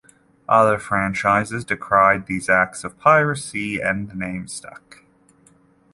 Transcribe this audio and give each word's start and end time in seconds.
Other 0.49 0.79
franchises 0.79 1.63
decried 1.63 2.25
these 2.25 2.49
acts 2.49 2.83
of 2.83 2.97
"piracy", 2.97 3.79
and 3.79 4.09
the 4.09 4.15
name 4.15 4.47
stuck. 4.47 5.03